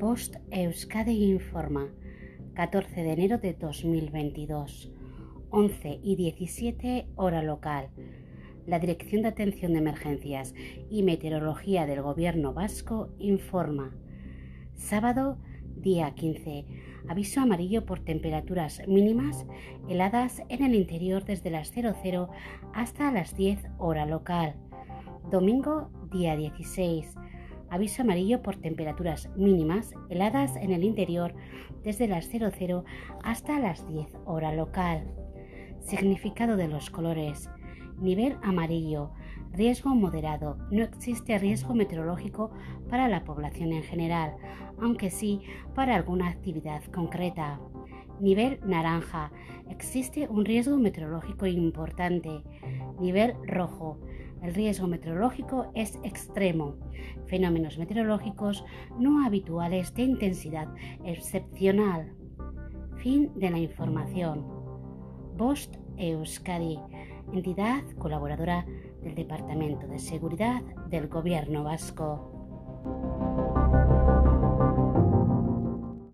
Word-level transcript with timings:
Post 0.00 0.36
Euskadi 0.50 1.30
Informa, 1.30 1.86
14 2.54 3.02
de 3.02 3.12
enero 3.12 3.36
de 3.36 3.52
2022, 3.52 4.90
11 5.50 6.00
y 6.02 6.16
17 6.16 7.06
hora 7.16 7.42
local. 7.42 7.90
La 8.66 8.78
Dirección 8.78 9.20
de 9.20 9.28
Atención 9.28 9.74
de 9.74 9.80
Emergencias 9.80 10.54
y 10.88 11.02
Meteorología 11.02 11.84
del 11.84 12.00
Gobierno 12.00 12.54
Vasco 12.54 13.10
informa. 13.18 13.94
Sábado, 14.74 15.36
día 15.76 16.14
15. 16.14 16.64
Aviso 17.06 17.42
amarillo 17.42 17.84
por 17.84 18.00
temperaturas 18.00 18.80
mínimas 18.88 19.44
heladas 19.86 20.42
en 20.48 20.64
el 20.64 20.76
interior 20.76 21.26
desde 21.26 21.50
las 21.50 21.72
00 21.72 22.30
hasta 22.72 23.12
las 23.12 23.36
10 23.36 23.66
hora 23.76 24.06
local. 24.06 24.54
Domingo, 25.30 25.90
día 26.10 26.36
16 26.36 27.18
Aviso 27.70 28.02
amarillo 28.02 28.42
por 28.42 28.56
temperaturas 28.56 29.30
mínimas 29.36 29.94
heladas 30.08 30.56
en 30.56 30.72
el 30.72 30.82
interior 30.82 31.34
desde 31.84 32.08
las 32.08 32.28
00 32.28 32.84
hasta 33.22 33.60
las 33.60 33.86
10 33.86 34.08
hora 34.26 34.52
local. 34.52 35.14
Significado 35.80 36.56
de 36.56 36.68
los 36.68 36.90
colores. 36.90 37.48
Nivel 37.98 38.36
amarillo. 38.42 39.12
Riesgo 39.52 39.94
moderado. 39.94 40.58
No 40.70 40.82
existe 40.82 41.38
riesgo 41.38 41.74
meteorológico 41.74 42.50
para 42.88 43.08
la 43.08 43.24
población 43.24 43.72
en 43.72 43.82
general, 43.82 44.36
aunque 44.80 45.10
sí 45.10 45.42
para 45.74 45.94
alguna 45.94 46.28
actividad 46.28 46.82
concreta. 46.84 47.60
Nivel 48.20 48.60
naranja. 48.64 49.32
Existe 49.68 50.28
un 50.28 50.44
riesgo 50.44 50.76
meteorológico 50.76 51.46
importante. 51.46 52.42
Nivel 52.98 53.34
rojo. 53.46 53.98
El 54.42 54.54
riesgo 54.54 54.86
meteorológico 54.86 55.70
es 55.74 55.98
extremo. 56.02 56.76
Fenómenos 57.26 57.78
meteorológicos 57.78 58.64
no 58.98 59.24
habituales 59.24 59.94
de 59.94 60.02
intensidad 60.02 60.68
excepcional. 61.04 62.14
Fin 62.96 63.30
de 63.36 63.50
la 63.50 63.58
información. 63.58 64.46
Bost 65.36 65.76
Euskadi, 65.96 66.78
entidad 67.32 67.82
colaboradora 67.98 68.66
del 69.02 69.14
Departamento 69.14 69.86
de 69.86 69.98
Seguridad 69.98 70.62
del 70.88 71.08
Gobierno 71.08 71.64
Vasco. 71.64 73.29